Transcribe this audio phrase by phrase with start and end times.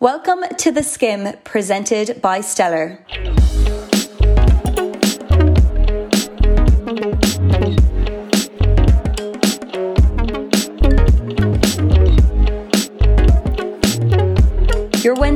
[0.00, 3.04] Welcome to The Skim, presented by Stellar.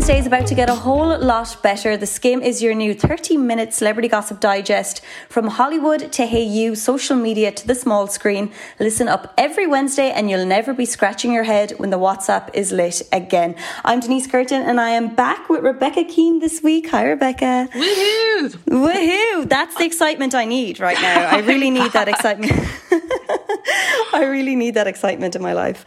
[0.02, 1.96] Wednesday is about to get a whole lot better.
[1.96, 6.74] The Skim is your new 30 minute celebrity gossip digest from Hollywood to Hey You,
[6.74, 8.50] social media to the small screen.
[8.80, 12.72] Listen up every Wednesday and you'll never be scratching your head when the WhatsApp is
[12.72, 13.54] lit again.
[13.84, 16.90] I'm Denise Curtin and I am back with Rebecca Keane this week.
[16.90, 17.68] Hi, Rebecca.
[17.72, 18.48] Woohoo!
[18.66, 19.48] Woohoo!
[19.48, 21.28] That's the excitement I need right now.
[21.28, 22.50] I really need that excitement.
[24.12, 25.84] I really need that excitement in my life.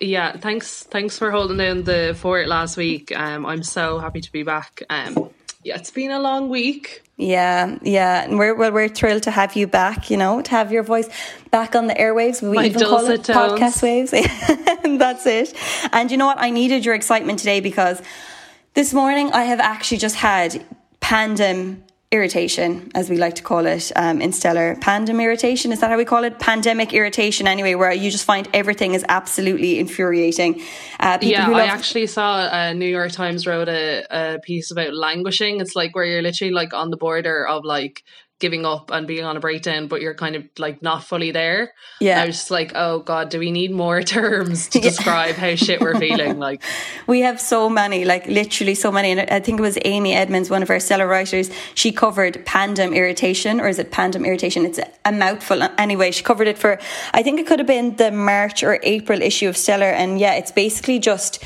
[0.00, 0.84] Yeah, thanks.
[0.84, 3.16] Thanks for holding down the fort last week.
[3.16, 4.82] Um, I'm so happy to be back.
[4.90, 5.30] Um,
[5.64, 7.02] yeah, it's been a long week.
[7.16, 10.08] Yeah, yeah, and we're well, we're thrilled to have you back.
[10.08, 11.08] You know, to have your voice
[11.50, 12.40] back on the airwaves.
[12.40, 13.60] We My even call it tones.
[13.60, 14.12] podcast waves.
[14.98, 15.52] That's it.
[15.92, 16.38] And you know what?
[16.38, 18.00] I needed your excitement today because
[18.74, 20.64] this morning I have actually just had
[21.00, 24.76] pandem irritation, as we like to call it um, in Stellar.
[24.76, 26.38] Pandem irritation, is that how we call it?
[26.38, 30.62] Pandemic irritation, anyway, where you just find everything is absolutely infuriating.
[30.98, 34.94] Uh, Yeah, who I actually saw a New York Times wrote a, a piece about
[34.94, 35.60] languishing.
[35.60, 38.02] It's like where you're literally like on the border of like
[38.38, 41.72] giving up and being on a breakdown, but you're kind of like not fully there.
[42.00, 42.22] Yeah.
[42.22, 45.80] I was just like, oh god, do we need more terms to describe how shit
[45.80, 46.38] we're feeling?
[46.48, 46.62] Like,
[47.06, 49.10] We have so many, like literally so many.
[49.10, 51.50] And I think it was Amy Edmonds, one of our stellar writers.
[51.74, 54.64] She covered pandem irritation, or is it pandem irritation?
[54.64, 55.62] It's a mouthful.
[55.78, 56.78] Anyway, she covered it for,
[57.12, 59.90] I think it could have been the March or April issue of Stellar.
[59.90, 61.42] And yeah, it's basically just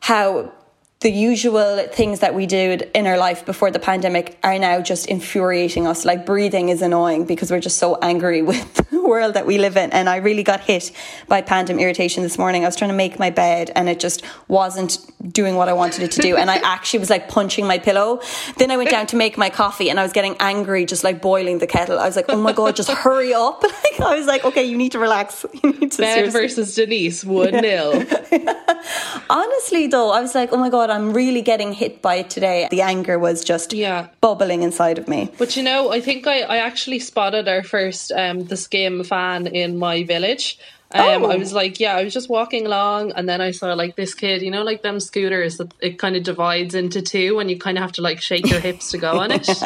[0.00, 0.52] how
[1.00, 5.06] the usual things that we did in our life before the pandemic are now just
[5.06, 6.06] infuriating us.
[6.06, 9.76] Like breathing is annoying because we're just so angry with the world that we live
[9.76, 9.92] in.
[9.92, 10.92] And I really got hit
[11.28, 12.64] by pandem irritation this morning.
[12.64, 14.98] I was trying to make my bed and it just wasn't
[15.32, 16.36] doing what I wanted it to do.
[16.36, 18.22] And I actually was like punching my pillow.
[18.56, 21.20] Then I went down to make my coffee and I was getting angry, just like
[21.20, 21.98] boiling the kettle.
[21.98, 23.62] I was like, oh my God, just hurry up.
[23.86, 25.44] Like, I was like, okay, you need to relax.
[25.62, 28.04] You need to Ben seriously- versus Denise, one nil.
[29.30, 32.68] Honestly, though, I was like, oh my God, I'm really getting hit by it today.
[32.70, 34.08] The anger was just Yeah.
[34.20, 35.30] bubbling inside of me.
[35.38, 39.46] But you know, I think I, I actually spotted our first um the Skim fan
[39.46, 40.58] in my village.
[40.94, 41.30] Um, Oh.
[41.32, 44.14] I was like, yeah, I was just walking along, and then I saw like this
[44.14, 47.58] kid, you know, like them scooters that it kind of divides into two, and you
[47.58, 49.48] kind of have to like shake your hips to go on it.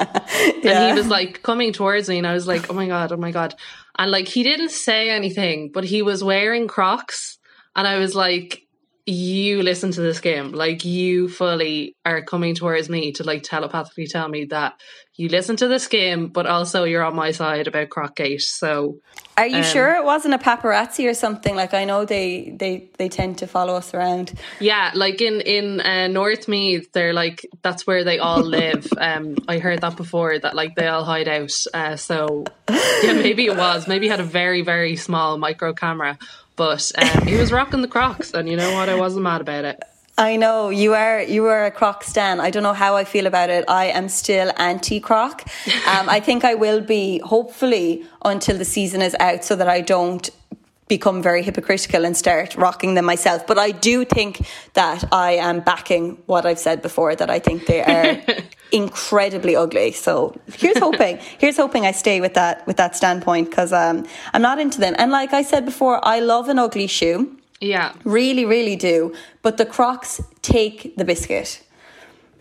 [0.64, 3.18] And he was like coming towards me, and I was like, oh my god, oh
[3.18, 3.54] my god,
[3.98, 7.38] and like he didn't say anything, but he was wearing Crocs,
[7.76, 8.66] and I was like.
[9.10, 14.06] You listen to the Skim, like you fully are coming towards me to like telepathically
[14.06, 14.74] tell me that
[15.16, 18.40] you listen to the Skim, but also you're on my side about Crockgate.
[18.40, 19.00] So
[19.36, 21.54] Are you Um, sure it wasn't a paparazzi or something?
[21.54, 24.32] Like, I know they, they, they tend to follow us around.
[24.60, 28.86] yeah, like in in uh, North Meath, they're like that's where they all live.
[28.98, 31.52] um, I heard that before that like they all hide out.
[31.74, 33.86] Uh, so yeah, maybe it was.
[33.88, 36.18] Maybe he had a very very small micro camera,
[36.56, 38.88] but um, he was rocking the Crocs, and you know what?
[38.88, 39.82] I wasn't mad about it.
[40.20, 42.40] I know you are you are a Croc stan.
[42.40, 43.64] I don't know how I feel about it.
[43.68, 45.44] I am still anti Croc.
[45.90, 49.80] Um, I think I will be hopefully until the season is out, so that I
[49.80, 50.28] don't
[50.88, 53.46] become very hypocritical and start rocking them myself.
[53.46, 57.16] But I do think that I am backing what I've said before.
[57.16, 58.20] That I think they are
[58.72, 59.92] incredibly ugly.
[59.92, 61.18] So here's hoping.
[61.38, 64.94] Here's hoping I stay with that with that standpoint because um, I'm not into them.
[64.98, 67.39] And like I said before, I love an ugly shoe.
[67.60, 69.14] Yeah, Really, really do.
[69.42, 71.62] But the Crocs take the biscuit.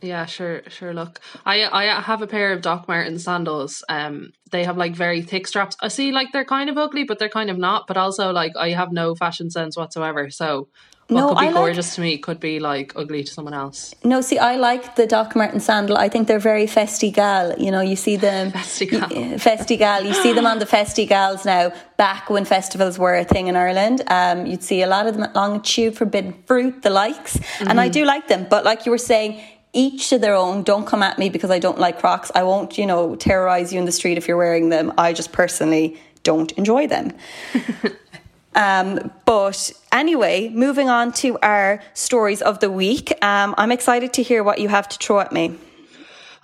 [0.02, 0.94] Yeah, sure, sure.
[0.94, 3.84] Look, I I have a pair of Doc Marten sandals.
[3.90, 5.75] Um, they have like very thick straps.
[5.81, 7.85] I see, like they're kind of ugly, but they're kind of not.
[7.85, 10.29] But also, like I have no fashion sense whatsoever.
[10.29, 10.69] So,
[11.09, 13.53] what No, could be I like- gorgeous to me could be like ugly to someone
[13.53, 13.94] else.
[14.03, 15.97] No, see, I like the Doc Marten sandal.
[15.97, 17.59] I think they're very festigal.
[17.59, 19.09] You know, you see them Festigal.
[19.09, 20.06] y- festigal.
[20.06, 21.72] You see them on the festivals now.
[21.97, 25.24] Back when festivals were a thing in Ireland, um, you'd see a lot of them
[25.24, 28.47] at Longitude, Forbidden Fruit, the likes, and I do like them.
[28.50, 29.41] But like you were saying.
[29.72, 30.64] Each to their own.
[30.64, 32.32] Don't come at me because I don't like Crocs.
[32.34, 34.91] I won't, you know, terrorize you in the street if you're wearing them.
[34.97, 37.14] I just personally don't enjoy them.
[38.55, 43.11] Um, but anyway, moving on to our stories of the week.
[43.23, 45.55] Um, I'm excited to hear what you have to throw at me.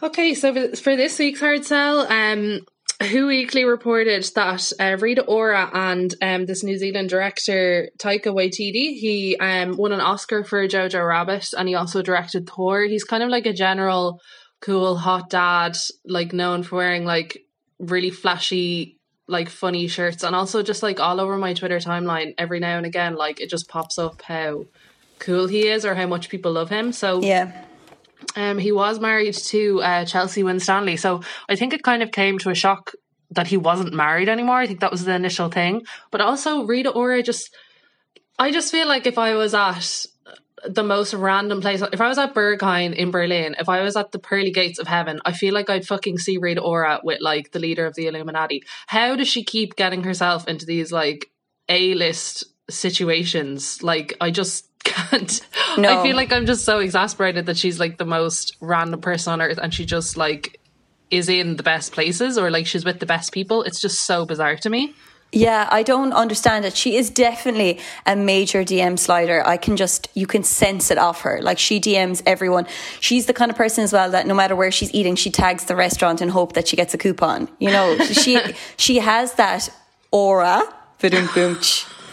[0.03, 2.59] Okay, so for- this week's hard sell, um,
[3.11, 8.97] Who Weekly reported that uh, Rita Ora and um, this New Zealand director Taika Waititi,
[8.99, 12.83] he um, won an Oscar for Jojo Rabbit, and he also directed Thor.
[12.83, 14.21] He's kind of like a general
[14.61, 17.41] cool hot dad, like known for wearing like
[17.79, 18.94] really flashy,
[19.27, 22.85] like funny shirts, and also just like all over my Twitter timeline every now and
[22.85, 24.65] again, like it just pops up how
[25.19, 26.91] cool he is or how much people love him.
[26.91, 27.65] So Yeah.
[28.35, 32.37] Um, he was married to uh, Chelsea Winstanley, so I think it kind of came
[32.39, 32.91] to a shock
[33.31, 34.57] that he wasn't married anymore.
[34.57, 35.83] I think that was the initial thing.
[36.11, 37.55] But also, Rita Ora just,
[38.39, 40.05] I just feel like if I was at
[40.67, 44.11] the most random place, if I was at Berghain in Berlin, if I was at
[44.11, 47.51] the pearly gates of heaven, I feel like I'd fucking see Rita Ora with like
[47.51, 48.63] the leader of the Illuminati.
[48.87, 51.29] How does she keep getting herself into these like
[51.69, 53.83] A list situations?
[53.83, 55.41] Like, I just can't.
[55.77, 55.99] No.
[55.99, 59.41] I feel like I'm just so exasperated that she's like the most random person on
[59.41, 60.59] earth and she just like
[61.11, 63.63] is in the best places or like she's with the best people.
[63.63, 64.93] It's just so bizarre to me.
[65.35, 66.77] Yeah, I don't understand it.
[66.77, 69.45] She is definitely a major DM slider.
[69.45, 71.41] I can just, you can sense it off her.
[71.41, 72.67] Like she DMs everyone.
[73.01, 75.65] She's the kind of person as well that no matter where she's eating, she tags
[75.65, 77.49] the restaurant and hope that she gets a coupon.
[77.59, 78.39] You know, she
[78.77, 79.69] she has that
[80.09, 80.63] aura.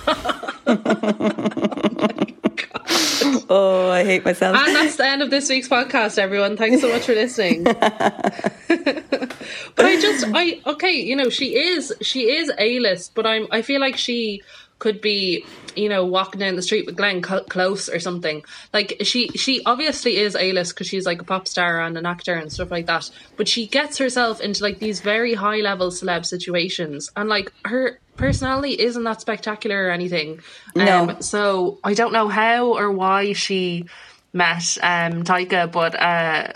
[3.48, 4.56] oh, I hate myself.
[4.56, 6.56] And that's the end of this week's podcast, everyone.
[6.56, 7.64] Thanks so much for listening.
[7.64, 9.36] but
[9.78, 13.62] I just, I okay, you know, she is she is a list, but I'm I
[13.62, 14.42] feel like she
[14.82, 15.46] could be
[15.76, 18.44] you know walking down the street with Glenn Close or something.
[18.72, 22.04] Like she she obviously is a list because she's like a pop star and an
[22.04, 23.08] actor and stuff like that.
[23.36, 28.00] But she gets herself into like these very high level celeb situations, and like her
[28.16, 30.40] personality isn't that spectacular or anything.
[30.74, 31.10] No.
[31.10, 33.86] Um, so I don't know how or why she
[34.32, 36.54] met um Taika, but uh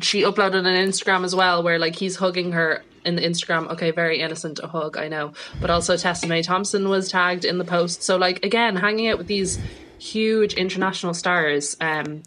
[0.00, 3.70] she uploaded an Instagram as well where like he's hugging her in the Instagram.
[3.70, 5.32] Okay, very innocent a hug, I know.
[5.60, 8.02] But also Tessa May Thompson was tagged in the post.
[8.02, 9.58] So like again, hanging out with these
[9.98, 12.22] huge international stars, um,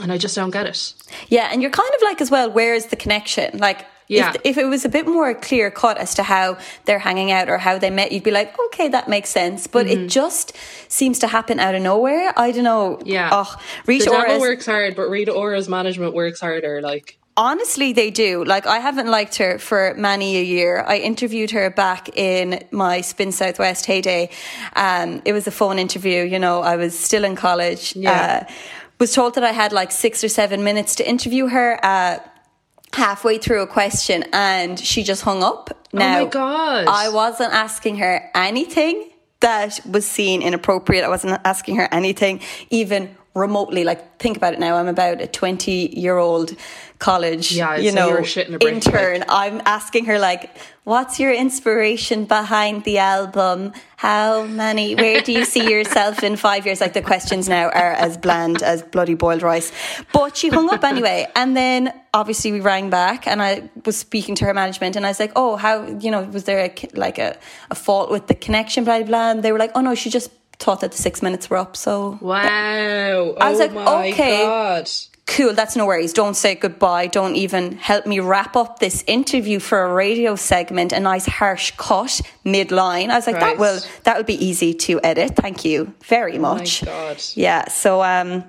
[0.00, 0.94] and I just don't get it.
[1.28, 3.58] Yeah, and you're kind of like as well, where is the connection?
[3.58, 4.30] Like Yeah.
[4.30, 6.56] if, if it was a bit more clear cut as to how
[6.86, 9.66] they're hanging out or how they met, you'd be like, okay, that makes sense.
[9.66, 10.54] But it just
[10.88, 12.32] seems to happen out of nowhere.
[12.36, 13.00] I don't know.
[13.04, 13.28] Yeah.
[13.32, 13.54] Oh,
[13.86, 16.80] Rita the devil Ora's- works hard, but Rita Ora's management works harder.
[16.82, 18.44] Like Honestly, they do.
[18.44, 20.84] Like, I haven't liked her for many a year.
[20.86, 24.28] I interviewed her back in my Spin Southwest heyday.
[24.76, 26.24] Um, it was a phone interview.
[26.24, 27.96] You know, I was still in college.
[27.96, 28.46] Yeah.
[28.46, 28.52] Uh,
[28.98, 31.78] was told that I had like six or seven minutes to interview her.
[31.82, 32.18] Uh,
[32.92, 35.70] halfway through a question, and she just hung up.
[35.92, 36.84] Now, Oh my God.
[36.86, 41.04] I wasn't asking her anything that was seen inappropriate.
[41.04, 42.40] I wasn't asking her anything
[42.70, 43.84] even remotely.
[43.84, 44.76] Like, think about it now.
[44.76, 46.54] I'm about a 20 year old
[47.02, 49.24] college, Yeah, you know, you were shitting a brick, intern.
[49.28, 53.72] I'm asking her like, "What's your inspiration behind the album?
[53.96, 54.94] How many?
[54.94, 58.62] Where do you see yourself in five years?" Like the questions now are as bland
[58.62, 59.72] as bloody boiled rice.
[60.12, 64.36] But she hung up anyway, and then obviously we rang back, and I was speaking
[64.36, 67.18] to her management, and I was like, "Oh, how you know was there a, like
[67.18, 67.36] a,
[67.70, 69.06] a fault with the connection?" Blah blah.
[69.06, 69.30] blah.
[69.32, 70.30] And they were like, "Oh no, she just."
[70.62, 73.34] Thought that the six minutes were up, so wow.
[73.40, 74.44] I was oh like, my okay.
[74.44, 74.88] god.
[75.26, 76.12] cool, that's no worries.
[76.12, 77.08] Don't say goodbye.
[77.08, 80.92] Don't even help me wrap up this interview for a radio segment.
[80.92, 83.10] A nice harsh cut midline.
[83.10, 85.34] I was like, that will that will be easy to edit.
[85.34, 86.84] Thank you very Oh my much.
[86.84, 87.20] god.
[87.34, 87.68] Yeah.
[87.68, 88.44] So um.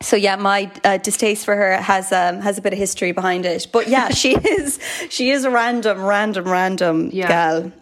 [0.00, 3.46] So yeah, my uh, distaste for her has um, has a bit of history behind
[3.46, 4.80] it, but yeah, she is
[5.10, 7.28] she is a random, random, random Yeah.
[7.28, 7.72] gal.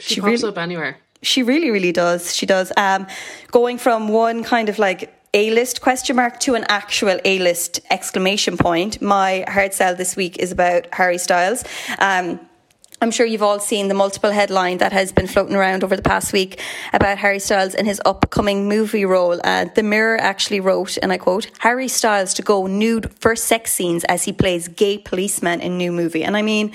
[0.00, 0.96] She, She pops really- up anywhere.
[1.22, 2.34] She really, really does.
[2.34, 2.72] She does.
[2.76, 3.06] Um,
[3.50, 7.80] going from one kind of like A list question mark to an actual A list
[7.90, 9.02] exclamation point.
[9.02, 11.64] My hard sell this week is about Harry Styles.
[11.98, 12.40] Um,
[13.02, 16.02] I'm sure you've all seen the multiple headline that has been floating around over the
[16.02, 16.60] past week
[16.92, 19.40] about Harry Styles and his upcoming movie role.
[19.42, 23.72] Uh, the Mirror actually wrote, and I quote, Harry Styles to go nude for sex
[23.72, 26.22] scenes as he plays gay policeman in new movie.
[26.22, 26.74] And I mean,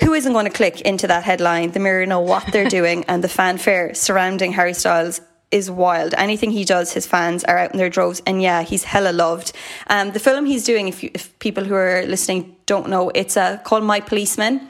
[0.00, 1.72] who isn't going to click into that headline?
[1.72, 5.20] The Mirror know what they're doing, and the fanfare surrounding Harry Styles
[5.50, 6.14] is wild.
[6.16, 9.52] Anything he does, his fans are out in their droves, and yeah, he's hella loved.
[9.88, 13.36] Um, the film he's doing, if, you, if people who are listening don't know, it's
[13.36, 14.68] uh, called My Policeman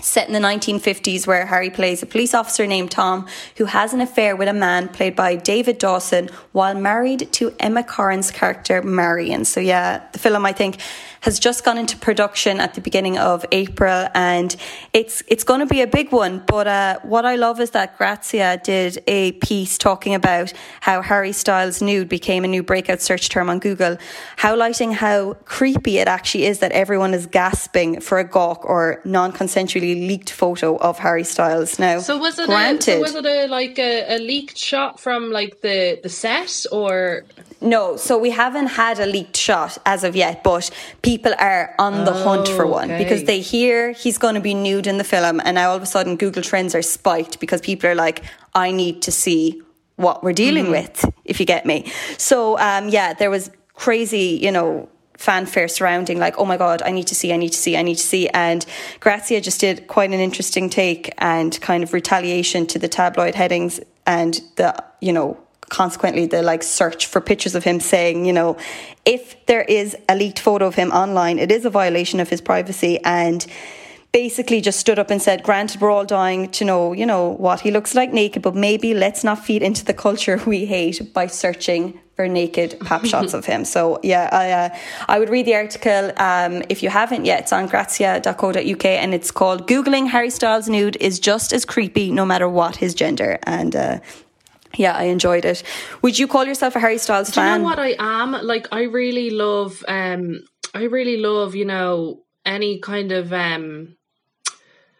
[0.00, 4.00] set in the 1950s where Harry plays a police officer named Tom who has an
[4.00, 9.44] affair with a man played by David Dawson while married to Emma Corrin's character Marion.
[9.44, 10.78] So yeah, the film I think
[11.24, 14.56] has just gone into production at the beginning of April and
[14.92, 16.42] it's it's going to be a big one.
[16.46, 20.52] But uh, what I love is that Grazia did a piece talking about
[20.82, 23.96] how Harry Styles nude became a new breakout search term on Google
[24.36, 30.06] highlighting how creepy it actually is that everyone is gasping for a gawk or non-consensually
[30.06, 31.78] leaked photo of Harry Styles.
[31.78, 35.00] Now So was it granted a, so was it a like a, a leaked shot
[35.00, 37.24] from like the the set or?
[37.62, 42.04] No, so we haven't had a leaked shot as of yet, but people are on
[42.04, 43.02] the hunt for one Okay.
[43.02, 45.82] because they hear he's going to be nude in the film, and now all of
[45.82, 48.22] a sudden Google Trends are spiked because people are like,
[48.54, 49.62] I need to see
[49.96, 51.92] what we're dealing with, if you get me.
[52.18, 56.90] So, um, yeah, there was crazy, you know, fanfare surrounding like oh my god i
[56.90, 58.66] need to see i need to see i need to see and
[58.98, 63.78] grazia just did quite an interesting take and kind of retaliation to the tabloid headings
[64.06, 68.56] and the you know consequently the like search for pictures of him saying you know
[69.04, 72.40] if there is a leaked photo of him online it is a violation of his
[72.40, 73.46] privacy and
[74.14, 77.58] basically just stood up and said, granted, we're all dying to know, you know, what
[77.58, 81.26] he looks like naked, but maybe let's not feed into the culture we hate by
[81.26, 83.64] searching for naked pap shots of him.
[83.64, 84.68] So yeah, I, uh,
[85.08, 87.40] I would read the article um, if you haven't yet.
[87.40, 92.24] It's on grazia.co.uk and it's called Googling Harry Styles nude is just as creepy no
[92.24, 93.40] matter what his gender.
[93.42, 93.98] And uh,
[94.76, 95.62] yeah, I enjoyed it.
[96.02, 97.52] Would you call yourself a Harry Styles Do fan?
[97.52, 98.32] you know what I am?
[98.32, 100.40] Like, I really love, um,
[100.74, 103.96] I really love, you know, any kind of um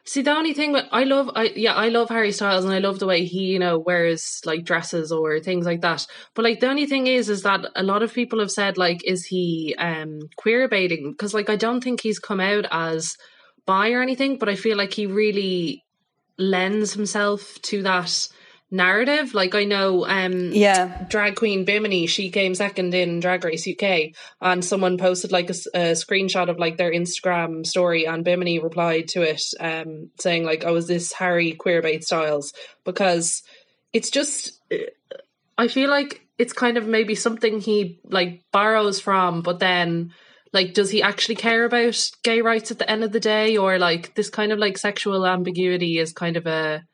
[0.07, 2.79] See, the only thing that I love, I yeah, I love Harry Styles, and I
[2.79, 6.07] love the way he, you know, wears like dresses or things like that.
[6.35, 9.03] But like, the only thing is, is that a lot of people have said, like,
[9.05, 11.13] is he um queer baiting?
[11.13, 13.17] Because like, I don't think he's come out as
[13.65, 15.83] bi or anything, but I feel like he really
[16.37, 18.29] lends himself to that
[18.75, 19.33] narrative.
[19.35, 24.15] Like I know, um, yeah, drag queen Bimini, she came second in Drag Race UK,
[24.41, 29.09] and someone posted like a, a, screenshot of like their Instagram story, and Bimini replied
[29.09, 32.53] to it, um, saying like, "Oh, is this Harry Queerbait Styles?"
[32.85, 33.43] Because
[33.93, 34.61] it's just,
[35.57, 40.13] I feel like it's kind of maybe something he like borrows from, but then
[40.53, 43.79] like does he actually care about gay rights at the end of the day or
[43.79, 46.85] like this kind of like sexual ambiguity is kind of a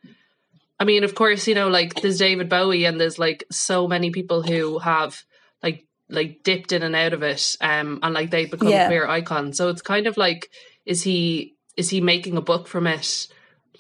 [0.81, 4.11] I mean, of course, you know, like there's David Bowie and there's like so many
[4.11, 5.23] people who have
[5.63, 8.87] like like dipped in and out of it, um, and like they become yeah.
[8.87, 9.59] queer icons.
[9.59, 10.51] So it's kind of like,
[10.87, 13.29] is he is he making a book from it?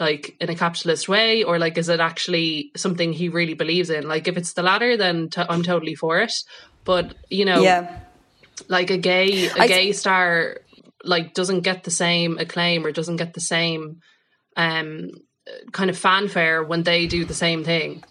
[0.00, 4.08] like in a capitalist way or like is it actually something he really believes in
[4.08, 6.32] like if it's the latter then i t- i'm totally for it
[6.84, 8.00] but you know yeah
[8.68, 10.60] like a gay a I gay star
[11.04, 14.00] like doesn't get the same acclaim or doesn't get the same
[14.56, 15.10] um
[15.72, 18.02] kind of fanfare when they do the same thing.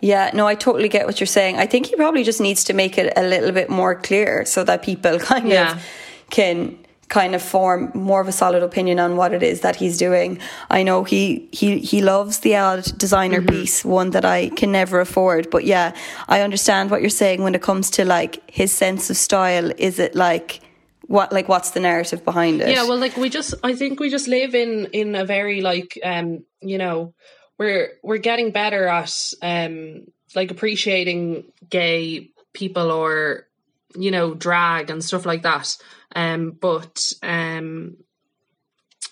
[0.00, 1.56] Yeah, no, I totally get what you're saying.
[1.56, 4.62] I think he probably just needs to make it a little bit more clear so
[4.64, 5.72] that people kind yeah.
[5.72, 5.82] of
[6.30, 9.98] can kind of form more of a solid opinion on what it is that he's
[9.98, 10.38] doing.
[10.70, 13.60] I know he he he loves the odd designer mm-hmm.
[13.60, 15.50] piece, one that I can never afford.
[15.50, 15.94] But yeah,
[16.28, 19.70] I understand what you're saying when it comes to like his sense of style.
[19.78, 20.60] Is it like
[21.06, 22.70] what like what's the narrative behind it?
[22.70, 25.98] Yeah well like we just i think we just live in in a very like
[26.04, 27.14] um you know
[27.58, 33.46] we're we're getting better at um like appreciating gay people or
[33.94, 35.76] you know drag and stuff like that.
[36.16, 37.96] Um but um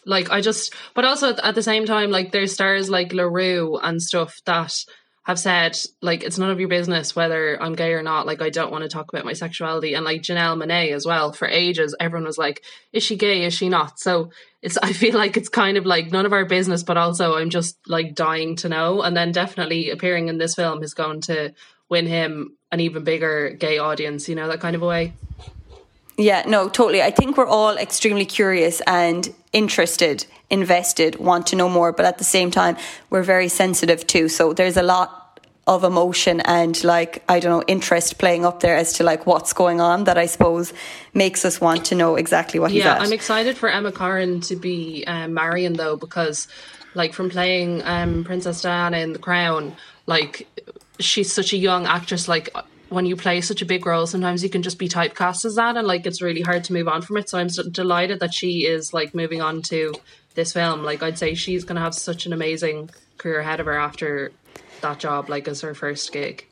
[0.05, 4.03] like i just but also at the same time like there's stars like larue and
[4.03, 4.75] stuff that
[5.25, 8.27] have said like it's none of your business whether I'm gay or not.
[8.27, 9.95] Like I don't want to talk about my sexuality.
[9.95, 11.33] And like Janelle Monáe as well.
[11.33, 12.63] For ages, everyone was like,
[12.93, 13.45] "Is she gay?
[13.45, 14.31] Is she not?" So
[14.63, 17.51] it's I feel like it's kind of like none of our business, but also I'm
[17.51, 19.03] just like dying to know.
[19.03, 21.55] And then definitely appearing in this film is going to
[21.89, 24.29] win him an even bigger gay audience.
[24.29, 25.13] You know that kind of a way.
[26.19, 27.03] Yeah, no, totally.
[27.03, 32.19] I think we're all extremely curious and interested, invested, want to know more, but at
[32.19, 32.77] the same time,
[33.11, 34.29] we're very sensitive too.
[34.29, 35.19] So there's a lot
[35.67, 39.53] of emotion and like I don't know interest playing up there as to like what's
[39.53, 40.73] going on that I suppose
[41.15, 42.87] makes us want to know exactly what he does.
[42.87, 46.49] yeah, he's I'm excited for Emma Corrin to be um, Marion though because
[46.95, 49.77] like from playing um, Princess Diana in The Crown,
[50.07, 50.49] like
[50.99, 52.29] she's such a young actress.
[52.29, 52.51] Like
[52.93, 55.77] when you play such a big role, sometimes you can just be typecast as that,
[55.77, 57.29] and like it's really hard to move on from it.
[57.29, 59.95] So I'm so delighted that she is like moving on to
[60.35, 60.83] this film.
[60.83, 64.33] Like I'd say she's going to have such an amazing career ahead of her after
[64.83, 66.47] that job, like as her first gig.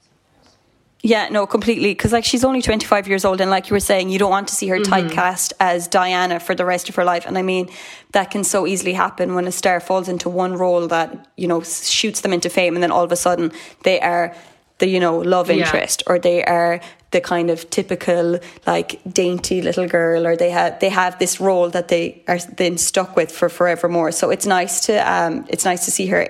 [1.02, 1.92] Yeah, no, completely.
[1.92, 4.48] Because like she's only 25 years old, and like you were saying, you don't want
[4.48, 4.92] to see her mm-hmm.
[4.92, 7.24] typecast as Diana for the rest of her life.
[7.26, 7.70] And I mean,
[8.12, 11.62] that can so easily happen when a star falls into one role that you know
[11.62, 14.34] shoots them into fame, and then all of a sudden they are
[14.80, 16.12] the you know love interest yeah.
[16.12, 16.80] or they are
[17.12, 21.70] the kind of typical like dainty little girl or they have they have this role
[21.70, 25.84] that they are then stuck with for forevermore so it's nice to um it's nice
[25.84, 26.28] to see her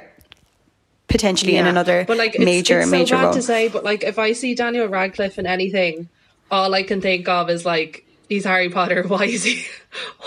[1.08, 1.60] potentially yeah.
[1.60, 3.32] in another but like major it's, it's major bad role.
[3.32, 6.08] to say but like if I see Daniel Radcliffe in anything
[6.50, 9.02] all I can think of is like he's Harry Potter.
[9.06, 9.66] Why is he?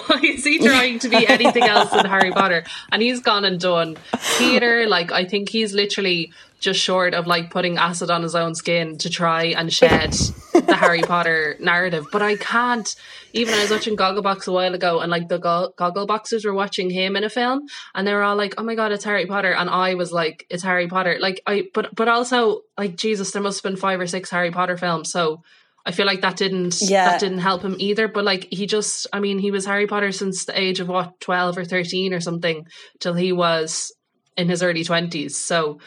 [0.06, 2.64] Why is he trying to be anything else than Harry Potter?
[2.92, 4.86] And he's gone and done theater.
[4.88, 6.32] Like I think he's literally
[6.64, 10.14] just short of like putting acid on his own skin to try and shed
[10.54, 12.06] the Harry Potter narrative.
[12.12, 12.96] But I can't.
[13.34, 16.90] Even I was watching Gogglebox a while ago, and like the go- Goggleboxers were watching
[16.90, 19.52] him in a film, and they were all like, "Oh my god, it's Harry Potter,"
[19.54, 23.42] and I was like, "It's Harry Potter." Like I, but but also like Jesus, there
[23.42, 25.44] must have been five or six Harry Potter films, so
[25.86, 27.06] I feel like that didn't Yeah.
[27.10, 28.08] that didn't help him either.
[28.08, 31.20] But like he just, I mean, he was Harry Potter since the age of what
[31.20, 32.68] twelve or thirteen or something
[33.00, 33.92] till he was
[34.38, 35.36] in his early twenties.
[35.36, 35.80] So,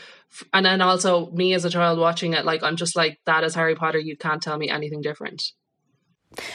[0.52, 3.54] and then also me as a child watching it, like I'm just like that is
[3.54, 3.98] Harry Potter.
[3.98, 5.42] You can't tell me anything different.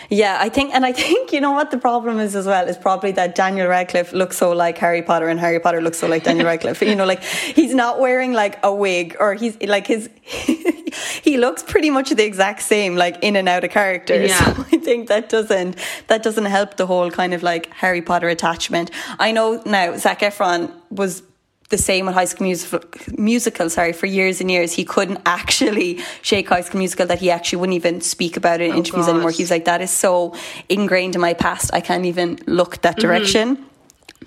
[0.09, 2.77] Yeah, I think, and I think you know what the problem is as well is
[2.77, 6.23] probably that Daniel Radcliffe looks so like Harry Potter, and Harry Potter looks so like
[6.23, 6.81] Daniel Radcliffe.
[6.81, 10.09] You know, like he's not wearing like a wig, or he's like his.
[11.23, 14.21] he looks pretty much the exact same, like in and out of character.
[14.21, 14.37] Yeah.
[14.37, 18.27] So I think that doesn't that doesn't help the whole kind of like Harry Potter
[18.27, 18.91] attachment.
[19.19, 21.23] I know now Zac Efron was
[21.71, 22.81] the same with High School Musical,
[23.17, 24.73] musical, sorry, for years and years.
[24.73, 28.69] He couldn't actually shake High School Musical that he actually wouldn't even speak about it
[28.69, 29.15] in interviews God.
[29.15, 29.31] anymore.
[29.31, 30.35] He was like, that is so
[30.69, 31.71] ingrained in my past.
[31.73, 33.65] I can't even look that direction.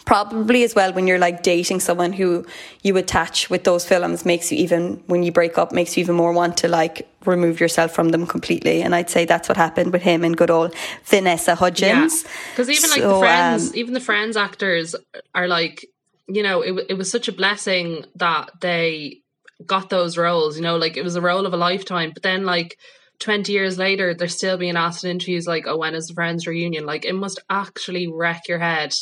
[0.05, 2.45] Probably as well when you're like dating someone who
[2.83, 6.17] you attach with those films makes you even when you break up makes you even
[6.17, 8.83] more want to like remove yourself from them completely.
[8.83, 10.75] And I'd say that's what happened with him and good old
[11.05, 12.25] Vanessa Hudgens.
[12.51, 14.97] because even like the friends, um, even the friends actors
[15.33, 15.87] are like,
[16.29, 19.21] you know, it it was such a blessing that they
[19.65, 20.57] got those roles.
[20.57, 22.13] You know, like it was a role of a lifetime.
[22.13, 22.77] But then like.
[23.21, 26.49] 20 years later, they're still being asked in interviews like, oh, when is the Friends
[26.49, 26.85] reunion?
[26.85, 28.93] Like, it must actually wreck your head.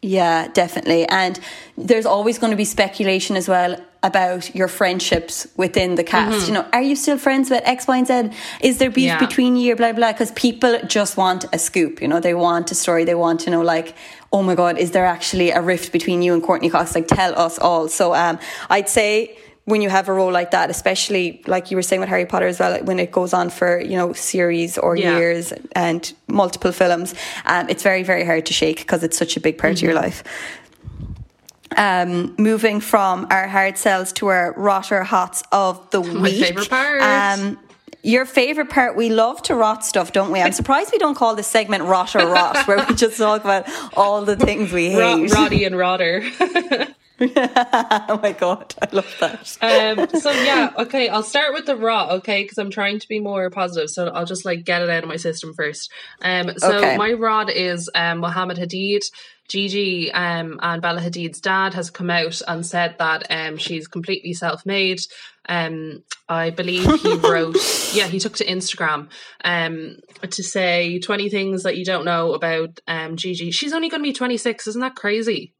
[0.00, 1.06] Yeah, definitely.
[1.06, 1.38] And
[1.76, 6.36] there's always going to be speculation as well about your friendships within the cast.
[6.36, 6.46] Mm-hmm.
[6.46, 8.30] You know, are you still friends with X, Y, and Z?
[8.62, 9.18] Is there beef Yeah.
[9.18, 9.76] between you?
[9.76, 10.12] Blah, blah.
[10.12, 12.00] Because people just want a scoop.
[12.00, 13.04] You know, they want a story.
[13.04, 13.94] They want to know, like,
[14.32, 16.94] oh my God, is there actually a rift between you and Courteney Cox?
[16.94, 17.88] Like, tell us all.
[17.88, 21.82] So um, I'd say when you have a role like that, especially like you were
[21.82, 24.78] saying with Harry Potter as well, like when it goes on for, you know, series
[24.78, 25.16] or Yeah.
[25.18, 27.14] years and multiple films,
[27.46, 29.94] um, it's very, very hard to shake because it's such a big part of your
[29.94, 30.22] life.
[31.76, 36.44] Um, moving from our hard sells to our rotter hots of the My week.
[36.44, 37.02] favourite part.
[37.02, 37.58] Um,
[38.06, 40.40] your favorite part, we love to rot stuff, don't we?
[40.40, 43.68] I'm surprised we don't call this segment Rot or Rot, where we just talk about
[43.96, 45.32] all the things we hate.
[45.32, 46.94] Roddy and Rodder.
[47.20, 49.56] oh my God, I love that.
[49.62, 53.20] um, so yeah, okay, I'll start with the raw, okay, because I'm trying to be
[53.20, 53.90] more positive.
[53.90, 55.90] So I'll just like get it out of my system first.
[56.20, 56.96] Um, so Okay.
[56.96, 59.02] my rod is um, Mohammed Hadid.
[59.48, 64.32] Gigi um, and Bella Hadid's dad has come out and said that um, she's completely
[64.32, 64.98] self-made.
[65.48, 67.56] Um, I believe he wrote,
[67.92, 69.08] yeah, he took to Instagram
[69.44, 69.98] um,
[70.28, 73.52] to say 20 things that you don't know about um, Gigi.
[73.52, 74.66] She's only going to be 26.
[74.66, 75.54] Isn't that crazy?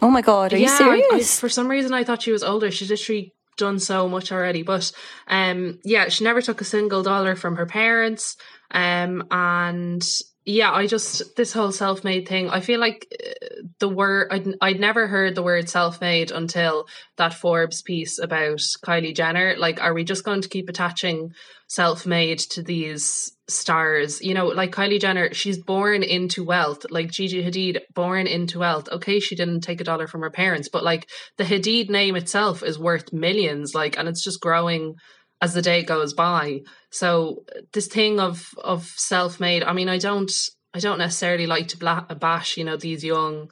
[0.00, 1.40] Oh my God, are you I- I- serious?
[1.40, 2.70] for some reason, I thought she was older.
[2.70, 4.62] She's literally done so much already.
[4.62, 4.92] But
[5.26, 8.36] um, yeah, she never took a single dollar from her parents.
[8.70, 10.06] Um, and
[10.44, 12.48] yeah, I just this whole self-made thing.
[12.48, 13.46] I feel like uh,
[13.80, 19.14] the word I'd, I'd never heard the word self-made until that Forbes piece about Kylie
[19.14, 19.56] Jenner.
[19.58, 21.32] Like, are we just going to keep attaching
[21.68, 24.20] self-made to these stars?
[24.20, 26.84] You know, like Kylie Jenner, she's born into wealth.
[26.90, 28.88] Like Gigi Hadid, born into wealth.
[28.90, 32.62] Okay, she didn't take a dollar from her parents, but like the Hadid name itself
[32.62, 33.74] is worth millions.
[33.74, 34.96] Like, and it's just growing
[35.40, 36.60] as the day goes by.
[36.90, 39.62] So this thing of of self made.
[39.62, 40.30] I mean, I don't
[40.74, 41.76] I don't necessarily like to
[42.20, 43.50] bash you know these young,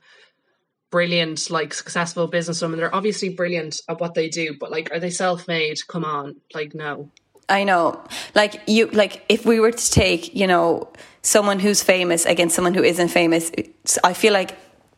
[0.91, 2.77] brilliant like successful businesswomen.
[2.77, 5.77] They're obviously brilliant at what they do, but like, are they self made?
[5.89, 7.11] Come on, like no.
[7.49, 8.03] I know.
[8.35, 10.89] Like you like if we were to take, you know,
[11.23, 13.51] someone who's famous against someone who isn't famous,
[14.03, 14.57] I feel like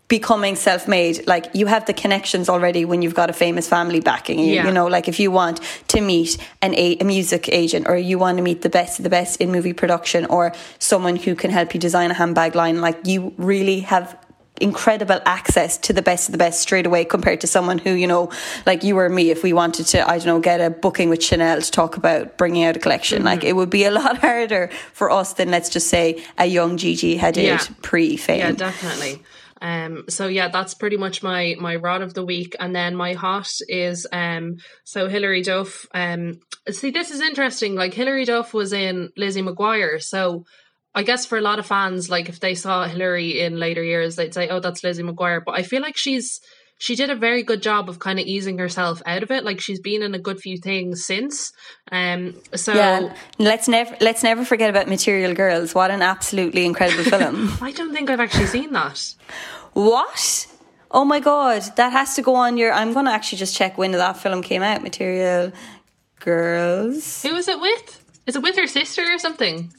[0.09, 4.39] becoming self-made like you have the connections already when you've got a famous family backing
[4.39, 4.67] you Yeah.
[4.67, 8.19] you know like if you want to meet an a, a music agent or you
[8.19, 11.51] want to meet the best of the best in movie production or someone who can
[11.51, 14.17] help you design a handbag line like you really have
[14.61, 18.07] incredible access to the best of the best straight away compared to someone who you
[18.07, 18.31] know
[18.67, 21.23] like you or me if we wanted to i don't know get a booking with
[21.23, 23.49] chanel to talk about bringing out a collection like Mm-hmm.
[23.49, 27.17] it would be a lot harder for us than let's just say a young gigi
[27.19, 27.61] hadid Yeah.
[27.83, 29.23] pre-fame Yeah, definitely.
[29.61, 33.15] Um, so yeah, that's pretty much my my rod of the week, and then my
[33.15, 34.59] hot is um.
[34.85, 35.85] So Hilary Duff.
[35.93, 36.39] Um,
[36.71, 37.75] see, this is interesting.
[37.75, 40.45] Like Hilary Duff was in Lizzie McGuire, so
[40.95, 44.17] I guess for a lot of fans, like if they saw Hilary in later years,
[44.17, 46.41] they'd say, "Oh, that's Lizzie McGuire." But I feel like she's
[46.81, 49.45] she did a very good job of kind of easing herself out of it.
[49.45, 51.53] Like she's been in a good few things since.
[51.91, 57.05] Um, so yeah let's never let's never forget about material girls what an absolutely incredible
[57.19, 59.15] film I don't think I've actually seen that.
[59.73, 60.47] what
[60.91, 63.93] oh my god that has to go on your i'm gonna actually just check when
[63.93, 65.53] that film came out material
[66.21, 68.05] girls Who is it with?
[68.27, 69.73] Is it with her sister or something?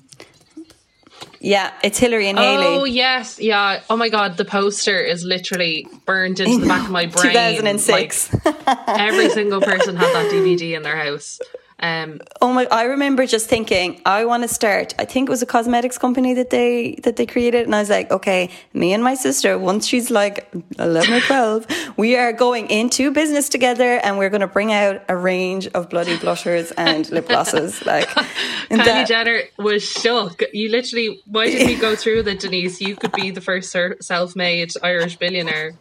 [1.39, 3.81] Yeah it's hilary and Oh Haylie yes, yeah.
[3.89, 7.31] Oh my god, the poster is literally burned into the back of my brain.
[7.33, 11.39] 2006 Like, every single person had that DVD in their house.
[11.81, 12.67] Um, oh my!
[12.71, 14.93] I remember just thinking, I want to start.
[14.99, 17.89] I think it was a cosmetics company that they that they created, and I was
[17.89, 21.65] like, okay, me and my sister, once she's like eleven or twelve,
[21.95, 25.89] we are going into business together, and we're going to bring out a range of
[25.89, 27.85] bloody blushers and lip glosses.
[27.85, 28.07] Like,
[28.69, 30.43] Kylie that, Jenner was shook.
[30.51, 32.81] You literally, why did we go through that, Denise?
[32.81, 35.75] You could be the first self-made Irish billionaire.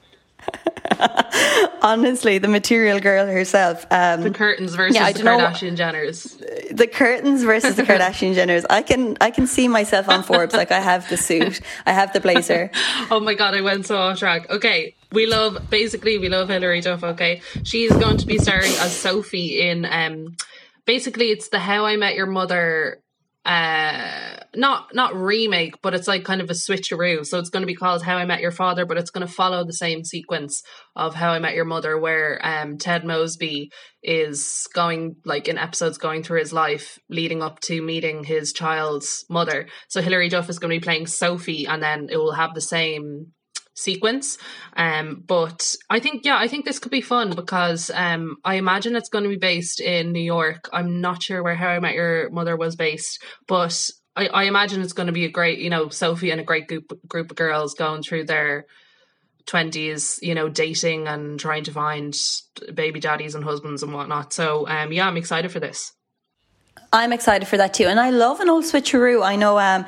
[1.82, 3.87] Honestly, the material girl herself.
[3.90, 6.76] Um, the Curtins versus yeah, the Kardashian know, Jenners.
[6.76, 8.64] The Curtins versus the Kardashian Jenners.
[8.68, 10.54] I can I can see myself on Forbes.
[10.54, 12.70] Like I have the suit, I have the blazer.
[13.11, 14.50] oh my god, I went so off track.
[14.50, 17.04] Okay, we love basically we love Hilary Duff.
[17.04, 19.84] Okay, she's going to be starring as Sophie in.
[19.84, 20.37] um
[20.84, 23.02] Basically, it's the How I Met Your Mother
[23.44, 27.24] uh not not remake but it's like kind of a switcheroo.
[27.24, 29.33] So it's going to be called how i met your father but it's going to
[29.33, 30.62] follow the same sequence
[30.96, 33.70] of how i met your mother where um ted mosby
[34.03, 39.24] is going like in episodes going through his life leading up to meeting his child's
[39.29, 39.66] mother.
[39.88, 42.61] So hilary duff is going to be playing sophie and then it will have the
[42.61, 43.33] same
[43.79, 44.38] sequence.
[44.77, 48.97] Um, but I think, yeah, I think this could be fun because um, I imagine
[48.97, 50.69] it's going to be based in New York.
[50.73, 54.83] I'm not sure where How I Met Your Mother was based, but I, I imagine
[54.83, 57.37] it's going to be a great, you know, Sophie and a great group group of
[57.37, 58.67] girls going through their
[59.47, 62.14] twenties, you know, dating and trying to find
[62.75, 64.33] baby daddies and husbands and whatnot.
[64.33, 65.93] So, um, yeah, I'm excited for this.
[66.93, 69.25] I'm excited for that too, and I love an old switcheroo.
[69.25, 69.59] I know.
[69.59, 69.87] Um,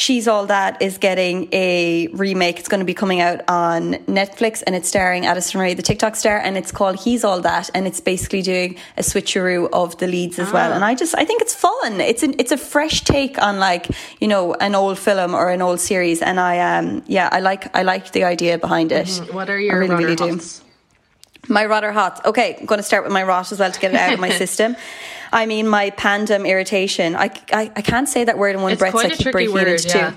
[0.00, 2.58] She's All That is getting a remake.
[2.58, 6.16] It's going to be coming out on Netflix and it's starring Addison Rae, the TikTok
[6.16, 7.68] star, and it's called He's All That.
[7.74, 10.72] And it's basically doing a switcheroo of the leads as well.
[10.72, 10.74] Ah.
[10.74, 12.00] And I just, I think it's fun.
[12.00, 15.60] It's an, it's a fresh take on like, you know, an old film or an
[15.60, 16.22] old series.
[16.22, 19.06] And I, um, yeah, I like, I like the idea behind it.
[19.06, 19.34] Mm-hmm.
[19.34, 20.40] What are your I really, really do.
[21.46, 22.24] My rather hot.
[22.24, 24.20] Okay, I'm going to start with my rot as well to get it out of
[24.20, 24.76] my system.
[25.32, 27.14] I mean, my pandem irritation.
[27.16, 29.54] I, I, I can't say that word in one it's breath, so I keep breaking
[29.54, 30.10] word, it into yeah.
[30.10, 30.16] two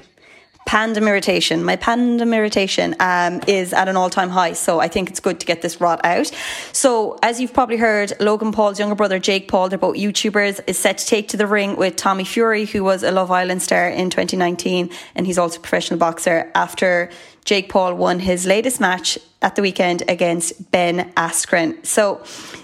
[0.68, 1.64] pandem irritation.
[1.64, 5.40] My pandem irritation um, is at an all time high, so I think it's good
[5.40, 6.32] to get this rot out.
[6.72, 10.78] So, as you've probably heard, Logan Paul's younger brother, Jake Paul, they're both YouTubers, is
[10.78, 13.90] set to take to the ring with Tommy Fury, who was a Love Island star
[13.90, 17.10] in 2019, and he's also a professional boxer after
[17.46, 21.86] Jake Paul won his latest match at the weekend against Ben Askren.
[21.86, 22.24] So,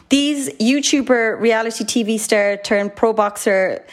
[0.10, 3.86] these YouTuber reality TV star turned pro boxer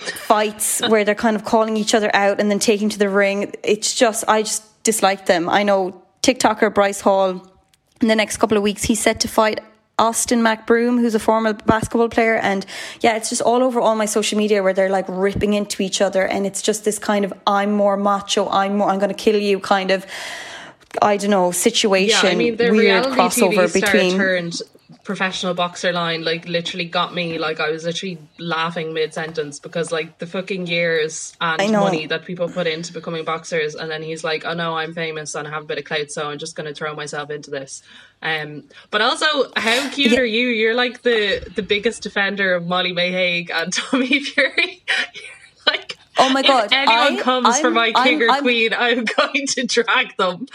[0.00, 3.52] fights where they're kind of calling each other out and then taking to the ring.
[3.62, 5.48] It's just, I just dislike them.
[5.48, 7.46] I know TikToker Bryce Hall,
[8.00, 9.60] in the next couple of weeks, he's set to fight
[9.98, 12.36] Austin McBroom, who's a former basketball player.
[12.36, 12.64] And
[13.00, 16.00] yeah, it's just all over all my social media where they're like ripping into each
[16.00, 16.26] other.
[16.26, 19.38] And it's just this kind of, I'm more macho, I'm more, I'm going to kill
[19.38, 20.06] you kind of.
[21.00, 22.18] I don't know situation.
[22.24, 24.60] Yeah, I mean, the weird crossover TV between turned
[25.10, 29.90] professional boxer line like literally got me like I was literally laughing mid sentence because
[29.90, 34.22] like the fucking years and money that people put into becoming boxers and then he's
[34.22, 36.54] like oh no I'm famous and I have a bit of clout so I'm just
[36.54, 37.82] going to throw myself into this
[38.22, 40.20] um but also how cute yeah.
[40.20, 44.84] are you you're like the the biggest defender of Molly-Mae Hague and Tommy Fury
[45.66, 46.66] like Oh my god!
[46.66, 49.64] If anyone I, comes I'm, for my king I'm, or I'm, queen, I'm going to
[49.64, 50.46] drag them.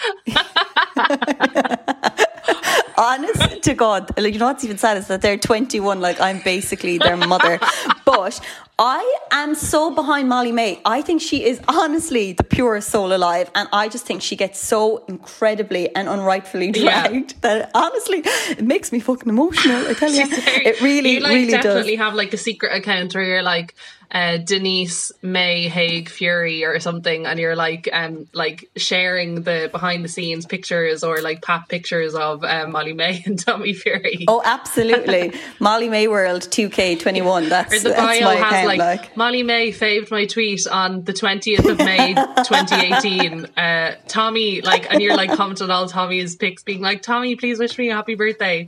[2.98, 6.40] Honest to God, like you know what's even sad is that they're 21, like I'm
[6.40, 7.60] basically their mother.
[8.06, 8.40] but
[8.78, 10.82] I am so behind Molly-Mae.
[10.84, 14.60] I think she is honestly the purest soul alive, and I just think she gets
[14.60, 17.40] so incredibly and unrightfully dragged yeah.
[17.42, 19.88] that honestly it makes me fucking emotional.
[19.88, 22.06] I tell you, it really, you like really definitely does.
[22.06, 23.76] have like a secret account where you're like,
[24.12, 30.04] uh, Denise May Hague Fury or something, and you're like um like sharing the behind
[30.04, 34.26] the scenes pictures or like pap pictures of um, Molly-Mae and Tommy Fury.
[34.28, 37.50] Oh, absolutely, Molly-Mae World 2K21.
[37.50, 41.04] That's or the bio that's my has account, like, like, Molly-Mae faved my tweet on
[41.04, 42.14] the 20th of May
[42.44, 43.46] 2018.
[43.58, 47.60] Uh, Tommy like, and you're like commenting on all Tommy's pics, being like, Tommy, please
[47.60, 48.68] wish me a happy birthday.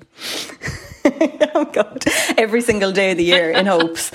[1.56, 2.04] oh god.
[2.38, 4.12] Every single day of the year in hopes.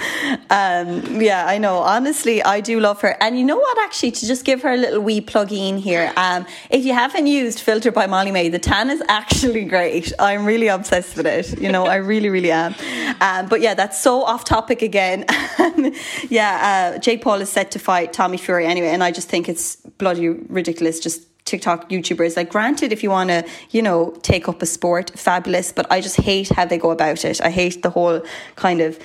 [0.50, 1.78] Um, yeah i know.
[1.78, 3.16] Honestly i do love her.
[3.20, 6.12] And you know what actually to just give her a little wee plug in here
[6.16, 10.12] um, if you haven't used filter by Molly-Mae, the tan is actually great.
[10.18, 11.60] I'm really obsessed with it.
[11.60, 12.74] You know i really really am.
[13.20, 15.24] Um, but yeah that's so off topic again.
[16.28, 19.76] Yeah uh, paul is set to fight tommy fury anyway and i just think it's
[19.98, 22.36] bloody ridiculous just TikTok YouTubers.
[22.36, 25.72] Like, granted, if you want to, you know, take up a sport, fabulous.
[25.72, 27.40] But I just hate how they go about it.
[27.40, 28.22] I hate the whole
[28.56, 28.98] kind of.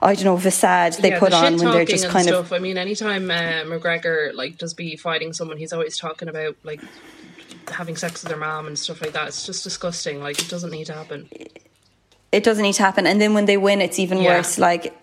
[0.00, 2.46] I don't know facade they yeah, put the on when they're just kind stuff.
[2.46, 2.52] of.
[2.52, 6.80] I mean, anytime uh, McGregor like does be fighting someone, he's always talking about like
[7.68, 9.26] having sex with their mom and stuff like that.
[9.26, 10.20] It's just disgusting.
[10.20, 11.28] Like it doesn't need to happen.
[12.30, 13.08] It doesn't need to happen.
[13.08, 14.36] And then when they win, it's even yeah.
[14.36, 14.56] worse.
[14.56, 14.96] Like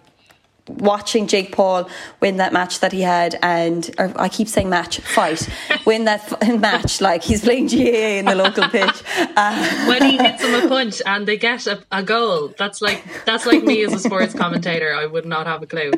[0.68, 1.90] watching Jake Paul
[2.22, 5.48] win that match that he had, and or I keep saying match, fight,
[5.86, 9.04] win that f- match like he's playing GAA in the local pitch.
[9.36, 13.04] Uh, when he hits them a punch and they get a, a goal, that's like
[13.26, 14.94] that's like me as a sports commentator.
[14.94, 15.92] I would not have a clue.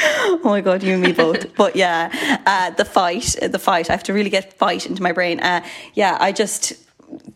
[0.00, 1.54] oh my god, you and me both.
[1.56, 3.90] but yeah, uh, the fight, the fight.
[3.90, 5.40] I have to really get fight into my brain.
[5.40, 6.74] Uh, yeah, I just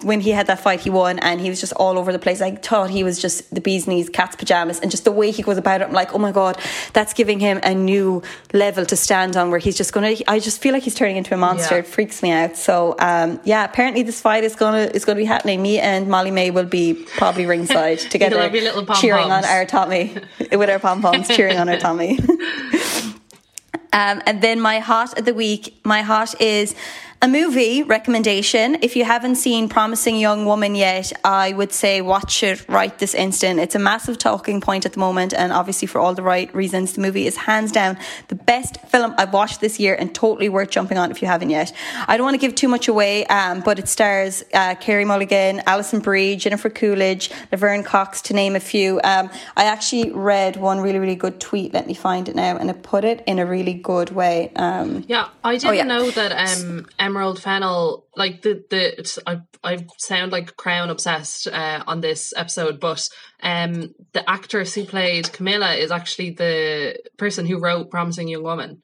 [0.03, 2.41] when he had that fight, he won, and he was just all over the place.
[2.41, 5.43] I thought he was just the bee's knees, cat's pajamas, and just the way he
[5.43, 5.85] goes about it.
[5.85, 6.59] I'm like, oh my god,
[6.93, 10.15] that's giving him a new level to stand on, where he's just gonna.
[10.29, 11.77] I just feel like he's turning into a monster.
[11.77, 11.81] Yeah.
[11.81, 12.57] It freaks me out.
[12.57, 15.63] So um, yeah, apparently this fight is gonna is gonna be happening.
[15.63, 18.51] Me and molly-mae will be probably ringside together,
[18.97, 20.15] cheering on our Tommy
[20.53, 22.19] with our pom poms, cheering on our Tommy.
[23.93, 26.75] um, and then my hot of the week, my hot is
[27.23, 28.79] a movie recommendation.
[28.83, 33.15] If you haven't seen Promising Young Woman yet, I would say watch it right this
[33.15, 33.61] instant.
[33.61, 36.95] It's a massive talking point at the moment, and obviously for all the right reasons.
[36.95, 40.71] The movie is hands down the best film I've watched this year and totally worth
[40.71, 41.73] jumping on if you haven't yet.
[42.09, 45.63] I don't want to give too much away, um, but it stars uh, Carey Mulligan,
[45.65, 49.01] Alison Brie, Jennifer Coolidge, Laverne Cox, to name a few.
[49.05, 51.73] Um, I actually read one really, really good tweet.
[51.73, 54.51] Let me find it now, and it put it in a really good way.
[54.57, 55.85] Um, yeah, I didn't oh, yeah.
[55.85, 56.33] know that.
[56.33, 62.33] Um, Emerald Fennell, like the the I I sound like crown obsessed uh, on this
[62.35, 63.07] episode, but
[63.43, 68.83] um, the actress who played Camilla is actually the person who wrote Promising Young Woman.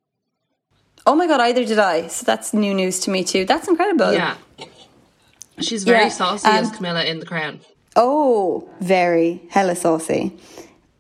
[1.06, 2.08] Oh my god, either did I.
[2.08, 3.46] So that's new news to me too.
[3.46, 4.12] That's incredible.
[4.12, 4.36] Yeah,
[5.58, 7.60] she's very yeah, saucy um, as Camilla in The Crown.
[7.96, 10.36] Oh, very hella saucy.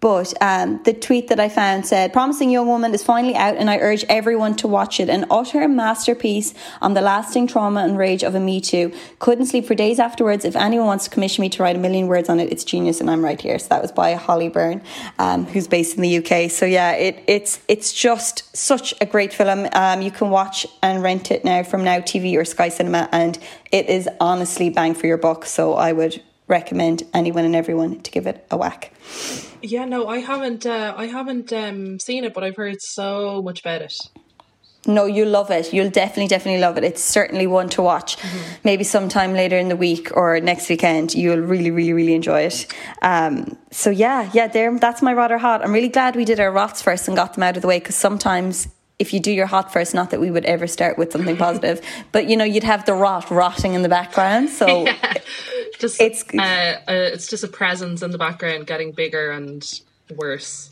[0.00, 3.68] But um, the tweet that I found said, Promising Young Woman is finally out, and
[3.68, 5.08] I urge everyone to watch it.
[5.08, 8.92] An utter masterpiece on the lasting trauma and rage of a Me Too.
[9.18, 10.44] Couldn't sleep for days afterwards.
[10.44, 13.00] If anyone wants to commission me to write a million words on it, it's genius,
[13.00, 13.58] and I'm right here.
[13.58, 14.82] So that was by Holly Byrne,
[15.18, 16.48] um, who's based in the UK.
[16.48, 19.66] So yeah, it, it's it's just such a great film.
[19.72, 23.36] Um, you can watch and rent it now from Now TV or Sky Cinema, and
[23.72, 25.44] it is honestly bang for your buck.
[25.44, 28.92] So I would recommend anyone and everyone to give it a whack.
[29.62, 30.66] Yeah, no, I haven't.
[30.66, 33.94] Uh, I haven't um, seen it, but I've heard so much about it.
[34.86, 35.72] No, you'll love it.
[35.72, 36.84] You'll definitely, definitely love it.
[36.84, 38.16] It's certainly one to watch.
[38.16, 38.52] Mm-hmm.
[38.64, 42.66] Maybe sometime later in the week or next weekend, you'll really, really, really enjoy it.
[43.02, 44.76] Um, so yeah, yeah, there.
[44.78, 45.62] That's my rather hot.
[45.62, 47.80] I'm really glad we did our rots first and got them out of the way
[47.80, 51.12] because sometimes if you do your hot first, not that we would ever start with
[51.12, 51.82] something positive,
[52.12, 54.48] but you know, you'd have the rot rotting in the background.
[54.48, 55.14] So yeah
[55.78, 59.82] just it's uh, uh, it's just a presence in the background getting bigger and
[60.16, 60.70] worse.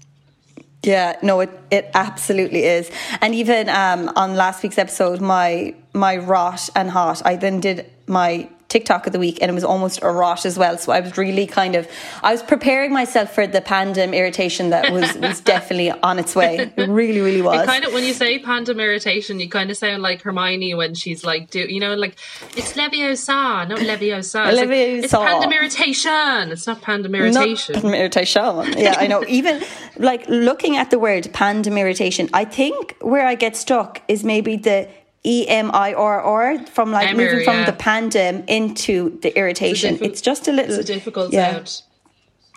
[0.82, 2.90] Yeah, no, it it absolutely is.
[3.20, 7.90] And even um, on last week's episode, my my rot and hot, I then did
[8.06, 10.76] my TikTok of the week and it was almost a rot as well.
[10.76, 11.88] So I was really kind of
[12.22, 16.72] I was preparing myself for the pandem irritation that was was definitely on its way.
[16.76, 17.62] It really, really was.
[17.62, 20.94] It kind of when you say pandem irritation, you kind of sound like Hermione when
[20.94, 22.16] she's like do you know like
[22.56, 24.48] it's Leviosa, not Leviosa.
[24.48, 24.94] It's, Leviosa.
[24.94, 26.52] Like, it's pandem irritation.
[26.52, 27.74] It's not pandem irritation.
[27.74, 28.78] Not pandem irritation.
[28.78, 29.24] Yeah, I know.
[29.28, 29.62] Even
[29.96, 34.56] like looking at the word pandem irritation, I think where I get stuck is maybe
[34.56, 34.88] the
[35.26, 37.70] E M I R R from like Emmer, moving from yeah.
[37.70, 39.94] the pandem into the irritation.
[39.94, 41.52] It's, it's just a little it's a difficult yeah.
[41.52, 41.82] sound.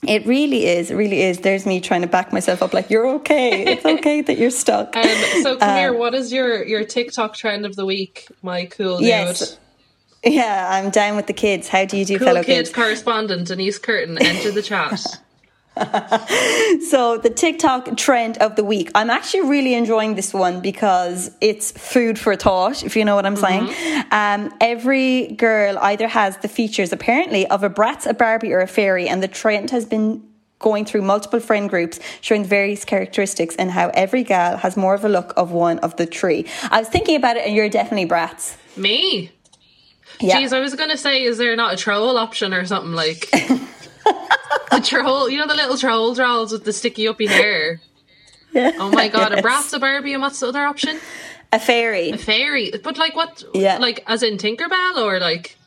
[0.07, 0.91] It really is.
[0.91, 1.39] It really is.
[1.39, 3.65] There's me trying to back myself up, like you're okay.
[3.65, 4.95] It's okay that you're stuck.
[4.95, 5.03] Um,
[5.41, 5.93] so, come um, here.
[5.93, 9.57] What is your your TikTok trend of the week, my cool yes.
[10.23, 10.33] Dude?
[10.33, 11.69] Yeah, I'm down with the kids.
[11.69, 12.69] How do you do, cool fellow kids?
[12.69, 12.75] kids?
[12.75, 15.01] correspondent Denise Curtin, enter the chat.
[16.89, 18.91] so the TikTok trend of the week.
[18.95, 23.25] I'm actually really enjoying this one because it's food for thought, if you know what
[23.25, 23.67] I'm saying.
[23.67, 24.13] Mm-hmm.
[24.13, 28.67] Um, every girl either has the features apparently of a Bratz, a Barbie, or a
[28.67, 30.23] fairy, and the trend has been
[30.59, 34.93] going through multiple friend groups showing the various characteristics and how every gal has more
[34.93, 36.45] of a look of one of the three.
[36.69, 38.57] I was thinking about it and you're definitely Bratz.
[38.75, 39.31] Me?
[40.19, 40.41] Yeah.
[40.41, 43.29] Jeez, I was going to say, is there not a troll option or something like?
[44.81, 47.81] the troll, you know the little troll trolls with the sticky uppy hair.
[48.51, 48.71] Yeah.
[48.77, 49.39] Oh my god, yes.
[49.39, 50.99] a Bratz, a Barbie, and what's the other option?
[51.51, 52.11] A fairy.
[52.11, 52.71] A fairy.
[52.83, 53.43] But like what?
[53.53, 53.77] Yeah.
[53.77, 55.57] Like as in Tinkerbell or like?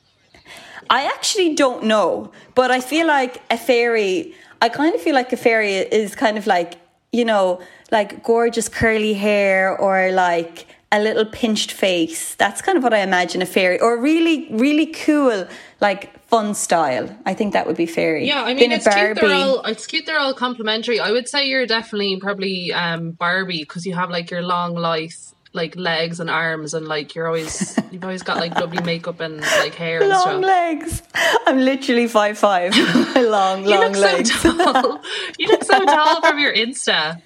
[0.91, 4.35] I actually don't know, but I feel like a fairy.
[4.61, 6.75] I kind of feel like a fairy is kind of like
[7.12, 7.61] you know,
[7.91, 12.35] like gorgeous curly hair or like a little pinched face.
[12.37, 15.48] That's kind of what I imagine a fairy, or really, really cool,
[15.81, 17.09] like fun style.
[17.26, 18.26] I think that would be fairy.
[18.26, 19.16] Yeah, I mean, it's cute.
[19.16, 20.07] They're all it's cute.
[20.07, 21.00] They're all complimentary.
[21.00, 25.33] I would say you're definitely probably um, Barbie because you have like your long life
[25.55, 29.40] like legs and arms and like you're always you've always got like lovely makeup and
[29.40, 30.42] like hair and long stuff.
[30.42, 31.02] legs
[31.46, 32.74] i'm literally five five
[33.16, 35.02] long long you legs so tall.
[35.38, 37.20] you look so tall from your Insta?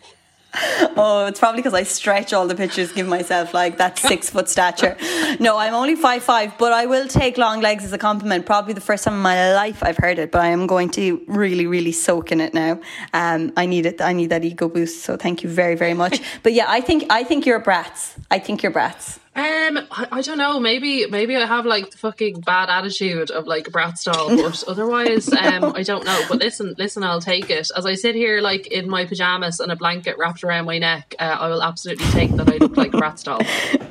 [0.98, 4.48] Oh, it's probably because I stretch all the pictures, give myself like that six foot
[4.48, 4.96] stature.
[5.38, 8.46] No, I'm only five five, but I will take long legs as a compliment.
[8.46, 11.20] Probably the first time in my life I've heard it, but I am going to
[11.26, 12.80] really, really soak in it now.
[13.12, 14.00] Um, I need it.
[14.00, 15.02] I need that ego boost.
[15.02, 16.20] So thank you very, very much.
[16.42, 18.14] But yeah, I think I think you're brats.
[18.30, 19.18] I think you're brats.
[19.36, 20.58] Um, I, I, don't know.
[20.58, 24.64] Maybe maybe I have like the fucking bad attitude of like a Bratz doll, but
[24.68, 26.24] otherwise, um, I don't know.
[26.26, 27.70] But listen, listen, I'll take it.
[27.76, 31.14] As I sit here like in my pajamas and a blanket wrapped around my neck,
[31.18, 33.42] uh, I will absolutely take that I look like a Bratz doll.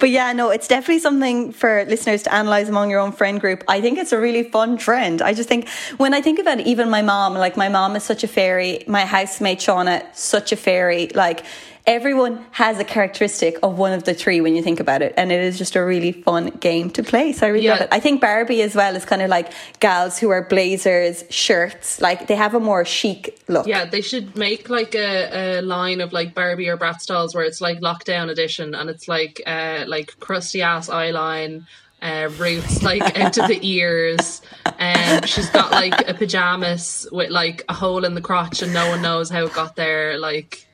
[0.00, 3.62] But yeah, no, it's definitely something for listeners to analyze among your own friend group.
[3.68, 5.20] I think it's a really fun trend.
[5.20, 5.68] I just think
[5.98, 9.04] when I think about even my mom, like my mom is such a fairy, my
[9.04, 11.44] housemate Shauna, such a fairy, like
[11.86, 15.14] everyone has a characteristic of one of the three when you think about it.
[15.16, 17.32] And it is just a really fun game to play.
[17.32, 17.72] So I really yeah.
[17.72, 17.88] love it.
[17.92, 22.26] I think Barbie as well is kind of like gals who wear blazers, shirts, like
[22.26, 23.66] they have a more chic look.
[23.66, 27.44] Yeah, they should make like a, a line of like Barbie or Bratz Dolls where
[27.44, 31.66] it's like lockdown edition and it's like uh like crusty ass eyeline
[32.02, 34.42] uh, roots like out of the ears
[34.78, 38.72] and um, she's got like a pajamas with like a hole in the crotch and
[38.74, 40.65] no one knows how it got there like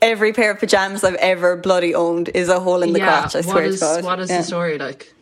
[0.00, 3.36] every pair of pajamas I've ever bloody owned is a hole in the yeah, crotch.
[3.36, 4.04] I swear is, to God.
[4.04, 4.38] What is yeah.
[4.38, 5.12] the story like?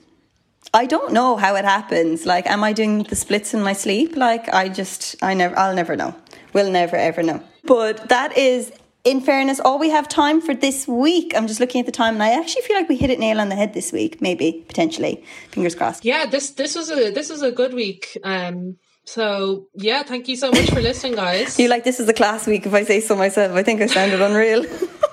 [0.73, 2.27] I don't know how it happens.
[2.27, 4.17] Like, am I doing the splits in my sleep?
[4.17, 6.15] Like, I just, I never, I'll never know.
[6.53, 7.43] We'll never ever know.
[7.65, 8.73] But that is,
[9.05, 11.33] in fairness, all we have time for this week.
[11.37, 13.41] I'm just looking at the time, and I actually feel like we hit it nail
[13.41, 14.21] on the head this week.
[14.21, 16.05] Maybe potentially, fingers crossed.
[16.05, 18.19] Yeah, this this was a this was a good week.
[18.25, 21.59] Um, so yeah, thank you so much for listening, guys.
[21.59, 23.53] you like this is a class week if I say so myself.
[23.53, 24.65] I think I sounded unreal.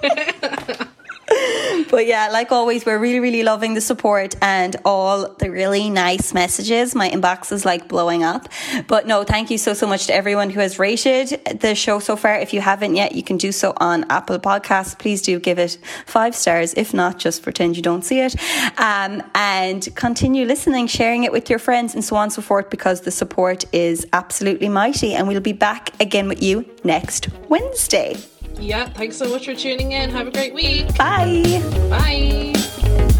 [1.92, 6.34] but yeah, like always, we're really, really loving the support and all the really nice
[6.34, 6.96] messages.
[6.96, 8.48] My inbox is like blowing up.
[8.88, 12.16] But no, thank you so, so much to everyone who has rated the show so
[12.16, 12.36] far.
[12.40, 14.98] If you haven't yet, you can do so on Apple Podcasts.
[14.98, 16.74] Please do give it five stars.
[16.76, 18.36] If not, just pretend you don't see it.
[18.80, 22.70] Um, and continue listening, sharing it with your friends, and so on and so forth,
[22.70, 25.14] because the support is absolutely mighty.
[25.14, 28.16] And we'll be back again with you next Wednesday.
[28.60, 30.10] Yeah, thanks so much for tuning in.
[30.10, 30.96] Have a great week.
[30.98, 31.62] Bye.
[31.90, 33.18] Bye.